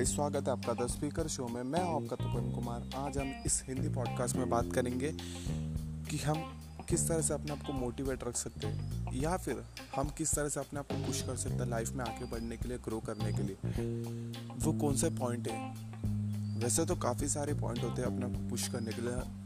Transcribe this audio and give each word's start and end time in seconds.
Guys 0.00 0.14
स्वागत 0.14 0.46
है 0.48 0.52
आपका 0.52 0.72
द 0.72 0.86
स्पीकर 0.88 1.26
शो 1.28 1.46
में। 1.48 1.62
मैं 1.62 1.82
हूँ 1.84 1.94
आपका 1.96 2.16
तुपन 2.16 2.50
कुमार। 2.52 2.84
आज 2.96 3.16
हम 3.18 3.32
इस 3.46 3.62
हिंदी 3.66 3.88
पॉडकास्ट 3.88 4.36
में 4.36 4.48
बात 4.50 4.68
करेंगे 4.74 5.08
कि 6.10 6.18
हम 6.18 6.38
किस 6.88 7.06
तरह 7.08 7.20
से 7.22 7.34
अपने 7.34 7.52
आप 7.52 7.66
को 7.66 7.72
मोटिवेट 7.72 8.24
रख 8.24 8.36
सकते 8.36 8.66
हैं, 8.66 9.12
या 9.14 9.36
फिर 9.36 9.62
हम 9.96 10.08
किस 10.08 10.34
तरह 10.34 10.48
से 10.48 10.60
अपने 10.60 10.80
आप 10.80 10.86
को 10.86 11.06
पुश 11.06 11.22
कर 11.22 11.36
सकते 11.36 11.54
हैं 11.54 11.68
लाइफ 11.70 11.92
में 11.92 12.04
आगे 12.04 12.24
बढ़ने 12.24 12.56
के 12.56 12.68
लिए 12.68 12.78
ग्रो 12.78 13.00
करने 13.00 13.32
के 13.32 13.42
लिए। 13.42 13.56
वो 14.64 14.72
कौन 14.72 14.96
से 14.96 15.10
पॉइंट 15.10 15.48
हैं? 15.48 16.60
वैसे 16.60 16.86
तो 16.86 16.96
काफ़ी 16.96 17.28
सारे 17.28 17.54
पॉइंट 17.54 17.84
होते 17.84 18.02
हैं 18.02 18.08
अपने 18.08 18.26
आप 18.26 18.32
को 18.32 18.48
पुश 18.50 18.68
करने 18.68 18.92
के 18.92 19.02
लिए। 19.02 19.39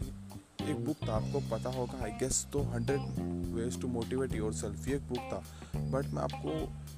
एक 0.64 0.84
बुक 0.84 0.96
था, 1.08 1.14
आपको 1.14 1.40
पता 1.50 1.70
होगा 1.70 2.02
आई 2.04 2.10
गेस 2.20 2.46
तो 2.52 2.62
hundred 2.72 3.00
ways 3.54 3.80
to 3.80 3.88
motivate 3.88 4.34
yourself 4.54 4.88
ये 4.88 4.94
एक 4.96 5.08
बुक 5.08 5.18
था। 5.32 5.42
बट 5.90 6.06
मैं 6.14 6.22
आपको, 6.22 6.50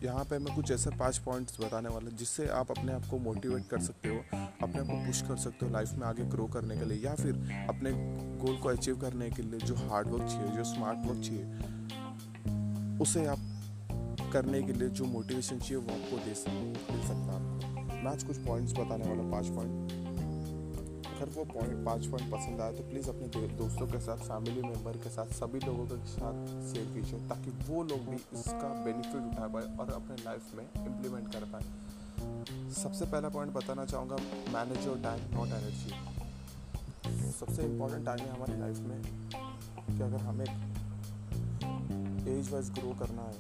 यहाँ 0.03 0.25
पे 0.25 0.39
मैं 0.39 0.55
कुछ 0.57 0.71
ऐसे 0.71 0.91
पाँच 0.99 1.19
पॉइंट्स 1.19 1.61
बताने 1.61 1.89
वाला, 1.89 2.11
जिससे 2.19 2.47
आप 2.59 2.71
अपने 2.71 2.93
आप 2.93 3.07
को 3.11 3.19
मोटिवेट 3.19 3.69
कर 3.71 3.81
सकते 3.83 4.09
हो, 4.09 4.17
अपने 4.63 4.81
आप 4.81 4.87
को 4.87 5.07
पुश 5.07 5.23
कर 5.29 5.37
सकते 5.37 5.67
हो 5.67 5.73
लाइफ 5.73 5.93
में 5.93 6.07
आगे 6.07 6.25
ग्रो 6.31 6.47
करने 6.55 6.77
के 6.77 6.85
लिए, 6.85 6.99
या 6.99 7.15
फिर 7.15 7.35
अपने 7.69 7.93
गोल 8.41 8.57
को 8.57 8.69
अचीव 8.69 9.01
करने 9.01 9.31
के 9.31 9.43
लिए, 9.43 9.61
जो 9.61 9.75
हार्ड 9.89 10.09
वर्क 10.09 10.29
चाहिए, 10.29 10.57
जो 10.57 10.65
स्मार्ट 10.65 11.07
वर्क 11.07 11.25
चाहिए, 11.25 11.45
उसे 13.03 13.27
आप 13.27 14.33
करने 14.33 14.63
के 14.63 14.73
लिए 14.73 14.89
जो 14.91 15.05
मोटिवेशन 15.07 15.59
चाहिए, 15.59 15.77
वो 15.77 15.93
आपको 15.95 16.25
दे 16.27 16.35
सकता 16.35 17.33
है 17.33 17.41
मैं 17.97 18.11
आज 18.13 18.23
कुछ 18.25 18.37
पॉइंट्स 18.39 18.73
बताने 18.73 19.09
वाला, 19.09 19.31
पाँच 19.31 19.49
पॉइंट 19.49 19.96
अगर 21.17 21.29
वो 21.35 21.45
पॉइंट 21.45 21.85
पाँच 21.85 22.07
पॉइंट 22.07 22.31
पसंद 22.33 22.61
आए 22.61 22.73
तो 22.77 22.83
प्लीज़ 22.89 23.09
अपने 23.11 23.27
दोस्तों 23.59 23.87
के 23.89 23.99
साथ 24.07 24.19
फैमिली 24.25 24.63
मेंबर 24.63 24.97
के 25.05 25.11
साथ, 25.11 25.27
सभी 25.35 25.61
लोगों 25.61 25.85
के 25.89 25.97
साथ 26.07 26.35
शेयर 26.73 26.87
कीजिए, 26.95 27.21
ताकि 27.29 27.51
वो 27.69 27.83
लोग 27.83 28.01
भी 28.09 28.17
इसका 28.39 28.69
बेनिफिट 28.85 29.23
उठा 29.23 29.47
पाए 29.55 29.65
और 29.81 29.93
अपने 29.93 30.17
लाइफ 30.25 30.43
में 30.57 30.65
इम्प्लीमेंट 30.87 31.33
कर 31.35 31.45
पाए। 31.53 31.65
सबसे 32.75 33.05
पहला 33.07 33.29
पॉइंट 33.29 33.53
बताना 33.53 33.85
चाहूँगा 33.87 34.17
manage 34.53 34.87
your 34.87 34.99
time 35.03 35.21
not 35.35 35.49
energy 35.61 35.93
सबसे 37.33 37.63
इम्पोर्टेंट 37.65 38.05
टाइम 38.07 38.21
है 38.21 38.31
हमारी 38.31 38.61
लाइफ 38.61 38.79
में 38.89 38.99
कि 39.89 40.03
अगर 40.03 40.21
हमें 40.29 40.47
एज 42.37 42.53
वाइज 42.53 42.71
ग्रो 42.79 42.95
करना 43.01 43.23
है 43.23 43.37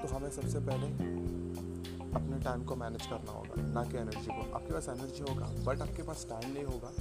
तो 0.00 0.14
हमें 0.14 0.30
सबसे 0.30 0.58
पहले 0.68 0.88
अपने 2.14 2.38
टाइम 2.40 2.64
को 2.64 2.76
मैनेज 2.76 3.06
करना 3.06 3.32
होगा, 3.32 3.62
ना 3.64 3.82
कि 3.84 3.96
एनर्जी 3.98 4.26
को। 4.26 4.54
आपके 4.54 4.72
पास 4.74 4.88
एनर्जी 4.88 5.22
होगा 5.22 5.46
बट 5.64 5.82
आपके 5.82 6.02
पास 6.02 6.26
टाइम 6.30 6.52
नहीं 6.54 6.64
होगा। 6.64 6.92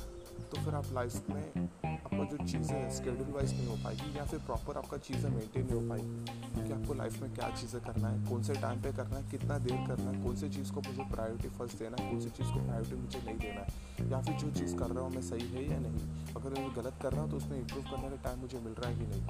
तो 0.51 0.61
फिर 0.65 0.75
आप 0.75 0.85
लाइफ 0.93 1.29
में 1.29 1.67
आपका 1.85 2.23
जो 2.25 2.37
चीज़ें 2.45 2.89
स्केड्यूल 2.95 3.31
वाइज 3.31 3.51
नहीं 3.53 3.65
हो 3.67 3.75
पाएगी 3.83 4.17
या 4.17 4.25
फिर 4.25 4.39
प्रॉपर 4.45 4.77
आपका 4.77 4.97
चीज़ें 4.97 5.29
मेंटेन 5.29 5.65
नहीं 5.65 5.75
हो 5.75 5.89
पाएगी, 5.89 6.67
कि 6.67 6.73
आपको 6.73 6.93
लाइफ 6.93 7.21
में 7.21 7.33
क्या 7.35 7.49
चीज़ें 7.51 7.81
करना 7.81 8.09
है, 8.09 8.23
कौन 8.29 8.43
से 8.43 8.53
टाइम 8.61 8.81
पे 8.81 8.91
करना 8.97 9.17
है, 9.17 9.29
कितना 9.31 9.57
देर 9.65 9.85
करना 9.87 10.11
है, 10.11 10.23
कौन 10.23 10.35
सी 10.35 10.49
चीज़ 10.49 10.71
को 10.73 10.81
मुझे 10.87 11.03
प्रायोरिटी 11.11 11.49
फ़र्स्ट 11.57 11.79
देना 11.79 12.01
है, 12.01 12.09
कौन 12.11 12.21
सी 12.21 12.29
चीज़ 12.37 12.53
को 12.53 12.65
प्रायोरिटी 12.65 12.95
मुझे 12.95 13.19
नहीं 13.25 13.37
देना 13.37 13.61
है, 13.61 14.09
या 14.11 14.21
फिर 14.21 14.35
जो 14.35 14.51
चीज़ 14.59 14.75
कर 14.77 14.89
रहा 14.89 15.03
हूँ 15.03 15.13
मैं 15.15 15.21
सही 15.29 15.47
है 15.53 15.69
या 15.71 15.79
नहीं, 15.79 16.33
अगर 16.35 16.59
मैं 16.59 16.69
गलत 16.75 16.99
कर 17.03 17.11
रहा 17.11 17.21
हूँ 17.21 17.31
तो 17.31 17.37
उसमें 17.37 17.57
इम्प्रूव 17.59 17.83
करने 17.91 18.09
का 18.09 18.23
टाइम 18.23 18.39
मुझे 18.39 18.59
मिल 18.59 18.73
रहा 18.73 18.89
है 18.89 18.97
कि 18.97 19.05
नहीं, 19.05 19.23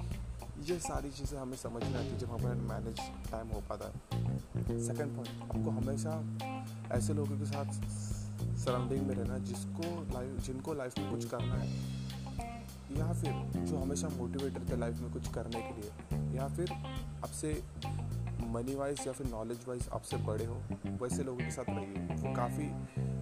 ये 0.68 0.80
सारी 0.81 1.09
चीज़ें 1.12 1.38
हमें 1.40 1.58
समझ 1.58 1.84
में 1.84 1.96
आती 1.96 2.08
है 2.08 2.18
जब 2.20 2.31
हमें 2.31 2.68
मैनेज 2.70 3.00
टाइम 3.31 3.48
हो 3.50 3.62
पाता 3.70 3.86
है। 3.88 4.80
सेकेंड 4.86 5.16
पॉइंट 5.16 5.44
आपको 5.44 5.70
हमेशा 5.72 6.14
ऐसे 6.96 7.14
लोगों 7.14 7.38
के 7.40 7.46
साथ 7.46 8.17
सराउंडिंग 8.68 9.06
में 9.08 9.14
रहना, 9.16 9.38
जिसको 9.40 9.90
लाइफ 10.14 10.40
जिनको 10.46 10.73
लाइफ 10.73 10.98
में 11.00 11.10
कुछ 11.12 11.26
करना 11.26 11.56
है, 11.56 11.68
या 12.98 13.12
फिर 13.14 13.66
जो 13.66 13.78
हमेशा 13.78 14.08
मोटिवेट 14.09 14.58
थे 14.70 14.78
लाइफ 14.78 15.00
में 15.02 15.12
कुछ 15.14 15.28
करने 15.34 15.62
के 15.62 15.72
लिए, 15.76 16.38
या 16.38 16.48
फिर 16.48 16.72
आपसे 16.72 17.52
मनी 18.48 18.76
वाइज 18.76 19.04
या 19.08 19.14
फिर 19.14 19.28
नॉलेज 19.28 19.59
वाइज 19.68 19.88
आपसे 19.94 20.18
बड़े 20.26 20.46
हो, 20.46 20.58
वैसे 21.02 21.24
लोगों 21.24 21.40
के 21.40 21.52
साथ 21.52 21.70
रहिए। 21.70 22.18
वो 22.18 22.34
काफ़ी 22.36 22.66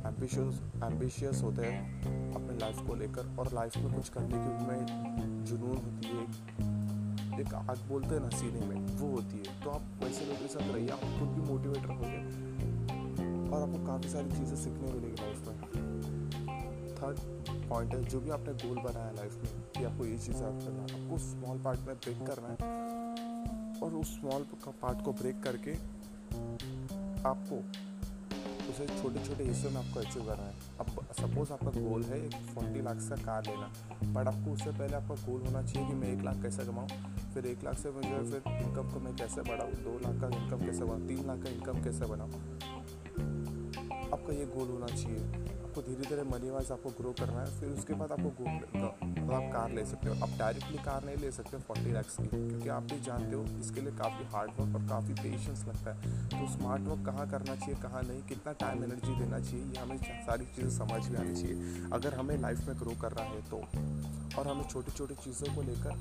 एम्बिशियस 0.10 0.62
एम्बिशियस 0.84 1.42
होते 1.44 1.66
हैं 1.66 2.34
अपने 2.34 2.58
लाइफ 2.58 2.80
को 2.88 2.96
लेकर 2.96 3.36
और 3.40 3.54
लाइफ 3.54 3.78
में 3.78 3.94
कुछ 3.94 4.10
करने 4.10 4.38
की 4.38 4.50
उनमें 4.56 5.44
जुनून 5.46 5.78
होती 5.78 6.08
है। 6.08 7.40
एक 7.42 7.54
आग 7.54 7.78
बोलते 7.90 8.16
हैं 8.16 8.22
ना, 8.22 8.30
सीने 8.30 8.66
में, 8.66 8.80
वो 8.98 9.12
होती 9.12 9.38
है। 9.38 9.62
तो 9.64 9.70
आप 9.70 10.04
वैसे 10.04 10.26
लोगों 10.26 10.40
के 10.40 10.48
साथ 10.48 10.74
रहिए, 10.76 10.90
आप 10.90 11.00
खुद 11.20 11.30
भी 11.30 11.48
मोटिवेट 11.52 11.86
रहोगे 11.86 12.44
और 13.56 13.62
आपको 13.62 13.86
काफ़ी 13.86 14.10
सारी 14.10 14.30
चीज़ें 14.30 14.56
सीखने 14.56 14.92
मिलेगी 14.92 15.22
लाइफ 15.22 15.48
में। 15.48 15.56
थर्ड 16.96 17.20
पॉइंट 17.70 17.94
है, 17.96 18.04
जो 18.04 18.20
भी 18.20 18.30
आपने 18.30 18.54
गोल 18.54 18.78
बनाया 18.78 19.12
लाइफ 19.12 19.36
में, 19.36 19.62
कि 19.78 19.84
आपको 19.84 20.06
ये 20.06 20.18
चीज़ 20.18 20.44
आप 20.44 20.60
करना 20.62 20.82
है, 20.82 21.04
आपको 21.04 21.18
स्मॉल 21.18 21.58
पार्ट 21.58 21.80
में 21.80 21.96
ब्रेक 21.96 22.26
करना 22.28 22.48
है। 22.50 22.56
और 23.84 23.94
उस 23.94 24.20
स्मॉल 24.20 24.46
पार्ट 24.68 25.04
को 25.06 25.14
ब्रेक 25.14 25.44
करके 25.44 25.74
आपको 27.30 27.56
उसे 28.70 28.86
छोटे 28.88 29.24
छोटे 29.26 29.44
हिस्सों 29.44 29.70
में 29.70 29.78
आपको 29.78 30.00
अचीव 30.00 30.26
करना 30.26 30.44
है। 30.44 30.54
अब 30.80 30.88
सपोज़ 31.12 31.52
आपका 31.54 31.72
गोल 31.82 32.04
है 32.04 32.26
एक 32.26 32.34
फोर्टी 32.34 32.82
लाख 32.82 32.98
का 32.98 33.16
कार 33.16 33.44
लेना 33.46 33.68
बट 34.14 34.28
आपको 34.28 34.52
उससे 34.52 34.72
पहले 34.72 34.96
आपका 34.96 35.16
गोल 35.16 35.42
होना 35.42 35.62
चाहिए 35.62 35.88
कि 35.90 35.96
मैं 35.96 36.14
एक 36.14 36.24
लाख 36.24 36.42
कैसे 36.42 36.66
कमाऊँ? 36.66 36.88
फिर 37.34 37.46
एक 37.46 37.64
लाख 37.64 37.78
से 37.78 37.92
मुझे, 37.92 38.10
फिर 38.32 38.42
इनकम 38.48 38.92
को 38.92 39.00
मैं 39.00 39.16
कैसे 39.16 39.42
बढ़ाऊँ? 39.42 39.72
दो 39.72 40.00
लाख 40.00 40.22
का 40.22 40.38
इनकम 40.38 40.66
कैसे 40.66 40.80
बढ़ाऊँ? 40.80 41.08
तीन 41.08 41.28
लाख 41.28 41.44
का 41.44 41.50
इनकम 41.50 41.84
कैसे 41.84 42.06
बनाऊँ? 42.06 42.55
आपका 44.16 44.34
ये 44.34 44.46
गोल 44.48 44.68
होना 44.70 44.88
चाहिए। 44.88 45.54
आपको 45.66 45.82
धीरे 45.84 46.08
धीरे 46.10 46.24
मनी 46.26 46.50
वाइज 46.50 46.72
आपको 46.72 46.90
ग्रो 46.98 47.12
करना 47.20 47.40
है, 47.40 47.60
फिर 47.60 47.70
उसके 47.70 47.94
बाद 47.94 48.12
आपको 48.12 48.30
गोल 48.38 48.60
तो 48.76 49.34
आप 49.34 49.50
कार 49.54 49.72
ले 49.72 49.84
सकते 49.86 50.10
हो। 50.10 50.16
आप 50.24 50.38
डायरेक्टली 50.40 50.78
कार 50.86 51.06
नहीं 51.06 51.18
ले 51.18 51.32
सकते 51.32 51.58
फोर्टी 51.60 51.92
लैक्स 51.94 52.16
की, 52.18 52.28
क्योंकि 52.28 52.70
आप 52.70 52.84
भी 52.92 53.00
जानते 53.02 53.36
हो, 53.36 53.44
इसके 53.62 53.82
लिए 53.82 53.96
काफ़ी 53.98 54.26
हार्ड 54.34 54.52
वर्क 54.60 54.76
और 54.76 54.88
काफ़ी 54.90 55.14
पेशेंस 55.16 55.66
लगता 55.68 55.94
है। 55.94 56.30
तो 56.30 56.48
स्मार्ट 56.54 56.82
वर्क 56.84 57.06
कहाँ 57.06 57.30
करना 57.30 57.56
चाहिए, 57.56 57.76
कहाँ 57.82 58.04
नहीं, 58.04 58.22
कितना 58.30 58.54
टाइम 58.64 58.84
एनर्जी 58.84 59.16
देना 59.16 59.40
चाहिए, 59.40 59.66
ये 59.66 59.80
हमें 59.80 59.98
सारी 60.26 60.46
चीज़ें 60.56 60.70
समझ 60.78 61.08
में 61.10 61.20
आनी 61.20 61.36
चाहिए। 61.36 61.90
अगर 61.94 62.16
हमें 62.16 62.38
लाइफ 62.40 62.68
में 62.68 62.78
ग्रो 62.80 62.96
करना 63.02 63.24
है 63.26 63.42
तो 63.50 63.64
और 64.40 64.48
हमें 64.48 64.64
छोटी 64.66 64.92
छोटी 64.92 65.16
चीज़ों 65.24 65.56
को 65.56 65.62
लेकर 65.62 66.00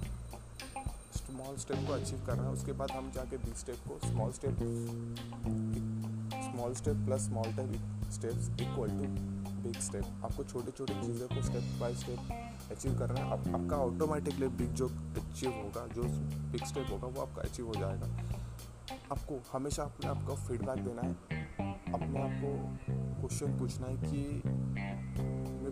स्मॉल 1.17 1.57
स्टेप 1.59 1.87
को 1.87 1.93
अचीव 1.93 2.25
करना 2.27 2.43
है, 2.43 2.53
उसके 2.53 2.73
बाद 2.75 2.91
हम 2.93 3.11
जाके 3.15 3.37
बिग 3.39 3.55
स्टेप 3.57 3.89
को 3.89 3.99
small 4.07 4.33
step 4.33 4.55
small 6.55 6.75
step 6.75 6.97
plus 6.97 7.21
small 7.21 7.45
steps 8.11 8.49
equal 8.49 8.89
to 8.89 9.05
big 9.63 9.81
step 9.81 10.05
आपको 10.25 10.45
छोटे 10.45 10.71
छोटे 10.71 10.95
चीज़ों 10.95 11.29
को 11.29 11.43
स्टेप 11.43 11.81
बाय 11.81 11.95
स्टेप 11.95 12.19
अचीव 12.71 12.99
करना 12.99 13.21
है। 13.21 13.27
आप, 13.31 13.63
आपका 13.63 13.77
ऑटोमेटिकली 13.77 14.49
बिग 14.49 14.73
जो 14.73 14.89
अचीव 14.89 15.51
होगा 15.51 15.87
जो 15.87 16.03
बिग 16.53 16.65
स्टेप 16.65 16.87
होगा 16.91 17.07
वो 17.07 17.23
आपका 17.23 17.43
अचीव 17.43 17.67
हो 17.67 17.75
जाएगा। 17.75 18.07
आपको 19.13 19.43
हमेशा 19.53 19.83
अपने 19.83 20.11
आपको 20.11 20.35
फीडबैक 20.35 20.79
देना 20.79 21.03
है। 21.03 21.15
अपने 21.95 22.23
आपको 22.23 22.79
क्वेश्चन 23.21 23.59
पूछना 23.59 23.87
है 23.87 23.97
कि 23.97 24.43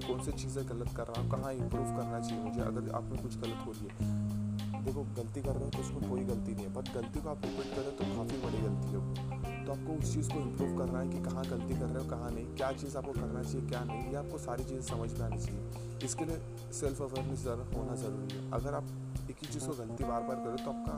मैं 0.02 0.10
कौन 0.10 0.24
सी 0.24 0.32
चीज़ें 0.32 0.64
गलत 0.68 0.88
कर 0.96 1.06
रहा 1.06 1.22
हूँ, 1.22 1.30
कहाँ 1.30 1.52
इम्प्रूव 1.54 1.96
करना 1.96 2.20
चाहिए 2.20 2.42
मुझे, 2.44 2.60
अगर 2.60 2.94
आप 2.94 3.04
में 3.04 3.22
कुछ 3.22 3.36
गलत 3.38 3.66
हो 3.66 3.72
रही 3.72 3.86
है 3.88 4.84
देखो, 4.84 5.02
गलती 5.16 5.42
कर 5.42 5.52
रहे 5.52 5.64
हो 5.64 5.70
तो 5.70 5.78
उसमें 5.78 6.10
कोई 6.10 6.24
गलती 6.26 6.54
नहीं 6.54 6.66
है 6.66 6.72
बट 6.74 6.88
गलती 6.94 7.20
को 7.22 7.28
आप 7.30 7.44
रिपीट 7.44 7.74
करें 7.76 7.96
तो 7.96 8.04
काफ़ी 8.06 8.38
बड़ी 8.44 8.62
गलती 8.62 8.88
है 8.90 9.64
तो 9.64 9.72
आपको 9.72 9.98
उस 10.02 10.14
चीज़ 10.14 10.28
को 10.28 10.38
इम्प्रूव 10.40 10.78
करना 10.78 11.00
है 11.00 11.08
कि 11.08 11.18
कहाँ 11.22 11.44
गलती 11.44 11.74
कर 11.74 11.86
रहे 11.86 12.02
हो, 12.02 12.08
कहाँ 12.10 12.30
नहीं, 12.30 12.46
क्या 12.56 12.72
चीज़ 12.82 12.96
आपको 12.98 13.12
करना 13.12 13.42
चाहिए, 13.42 13.68
क्या 13.68 13.84
नहीं, 13.84 14.10
ये 14.10 14.16
आपको 14.16 14.38
सारी 14.38 14.64
चीज़ें 14.64 14.82
समझ 14.82 15.12
में 15.12 15.24
आनी 15.26 15.38
चाहिए। 15.38 16.00
इसके 16.04 16.24
लिए 16.24 16.38
सेल्फ 16.80 17.02
अवेयरनेस 17.02 17.46
होना 17.76 17.94
ज़रूरी 18.02 18.36
है। 18.36 18.50
अगर 18.52 18.74
आप 18.74 18.86
एक 19.30 19.36
ही 19.36 19.52
चीज़ 19.52 19.66
को 19.66 19.74
गलती 19.74 20.04
बार 20.04 20.22
बार 20.22 20.44
करो 20.44 20.56
तो 20.56 20.70
आपका 20.70 20.94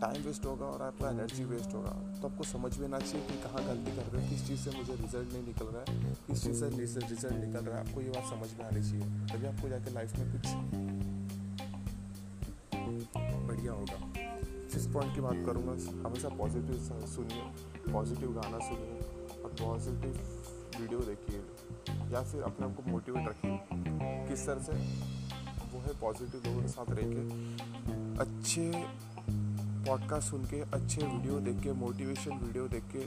टाइम 0.00 0.22
वेस्ट 0.22 0.46
होगा 0.46 0.66
और 0.66 0.82
आपका 0.82 1.08
एनर्जी 1.10 1.44
वेस्ट 1.44 1.74
होगा। 1.74 1.90
तो 2.20 2.28
आपको 2.28 2.44
समझ 2.44 2.76
में 2.78 2.86
आना 2.86 2.98
चाहिए 3.00 3.26
कि 3.26 3.34
कहाँ 3.42 3.64
गलती 3.64 3.96
कर 3.96 4.06
रहे 4.12 4.24
हो, 4.24 4.30
किस 4.30 4.46
चीज़ 4.46 4.60
से 4.60 4.70
मुझे 4.76 4.94
रिज़ल्ट 4.94 5.32
नहीं 5.32 5.46
निकल 5.46 5.66
रहा 5.66 5.82
है, 5.88 6.14
किस 6.26 6.42
चीज़ 6.44 6.64
से 6.64 6.68
रिज़ल्ट 6.76 7.32
निकल 7.34 7.64
रहा 7.64 7.78
है। 7.78 7.88
आपको 7.88 8.00
ये 8.00 8.10
बात 8.10 8.24
समझ 8.30 8.48
में 8.58 8.64
आनी 8.66 8.82
चाहिए। 8.90 9.06
तभी 9.32 9.46
आपको 9.46 9.68
जाके 9.68 9.94
लाइफ 9.94 10.18
में 10.18 10.26
कुछ 10.32 10.46
बढ़िया 13.48 13.72
होगा। 13.72 13.98
जिस 14.72 14.86
पॉइंट 14.86 15.14
की 15.14 15.20
बात 15.20 15.38
करूँगा, 15.46 15.72
हमेशा 16.08 16.28
पॉजिटिव 16.38 17.06
सुनिए 17.14 17.92
पॉजिटिव 17.92 18.32
गाना 18.32 18.58
सुनिए 18.58 19.42
और 19.42 19.50
पॉजिटिव 19.60 20.12
वीडियो 20.80 21.00
देखिए। 21.00 21.40
या 22.12 22.22
फिर 22.22 22.42
अपने 22.42 22.66
आप 22.66 22.76
को 22.76 22.90
मोटिवेट 22.90 23.28
रखिए 23.28 23.58
किस 24.28 24.46
तरह 24.46 24.62
से 24.62 24.72
वो 25.72 25.80
है 25.80 25.92
पॉजिटिव 26.00 26.42
लोगों 26.46 26.62
के 26.62 26.68
साथ 26.68 26.90
रह 26.90 27.06
के 27.06 27.22
अच्छे 28.22 28.64
पॉडकास्ट 29.80 30.30
सुन 30.30 30.44
के, 30.44 30.60
अच्छे 30.70 31.02
वीडियो 31.02 31.38
देख 31.40 31.62
के 31.62 31.72
मोटिवेशन 31.78 32.38
वीडियो 32.38 32.66
देख 32.68 32.84
के, 32.86 33.04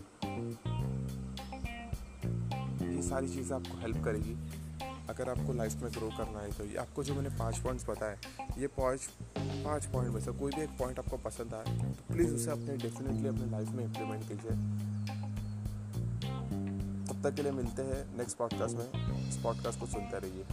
ये 2.86 3.02
सारी 3.02 3.28
चीज़ें 3.30 3.56
आपको 3.56 3.78
हेल्प 3.82 4.04
करेगी। 4.06 4.36
अगर 5.10 5.30
आपको 5.30 5.54
लाइफ 5.54 5.76
में 5.76 5.92
ग्रो 5.92 6.10
करना 6.18 6.40
है 6.40 6.52
तो 6.52 6.66
ये 6.66 6.76
आपको 6.78 7.04
जो 7.04 7.14
मैंने 7.14 7.30
पाँच 7.40 7.58
पॉइंट्स 7.60 7.90
बताए, 7.90 8.18
ये 8.58 8.68
पाँच, 8.78 9.10
पाँच 9.38 9.86
पॉइंट 9.86 10.14
में 10.14 10.22
से 10.22 10.32
कोई 10.32 10.52
भी 10.52 10.62
एक 10.62 10.78
पॉइंट 10.80 11.00
आपको 11.00 11.18
पसंद 11.20 11.54
आए 11.54 11.78
तो 11.78 12.14
प्लीज़ 12.14 12.34
उसे 12.34 12.52
अपने 12.52 12.78
डेफिनेटली 12.78 13.28
अपने 13.28 13.50
लाइफ 13.52 13.70
में 13.70 13.84
इम्प्लीमेंट 13.86 14.28
कीजिए। 14.30 14.52
तब 17.08 17.22
तक 17.24 17.36
के 17.36 17.42
लिए 17.42 17.52
मिलते 17.52 17.82
हैं 17.84 18.06
नेक्स्ट 18.18 18.38
पॉडकास्ट 18.38 18.78
में। 18.78 19.30
इस 19.30 19.38
पॉडकास्ट 19.38 19.80
को 19.80 19.86
सुनते 19.86 20.20
रहिए। 20.20 20.44